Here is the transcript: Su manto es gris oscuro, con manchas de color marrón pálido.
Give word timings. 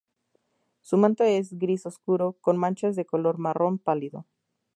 Su 0.79 0.97
manto 0.97 1.23
es 1.25 1.59
gris 1.59 1.85
oscuro, 1.85 2.35
con 2.41 2.57
manchas 2.57 2.95
de 2.95 3.05
color 3.05 3.37
marrón 3.37 3.77
pálido. 3.77 4.25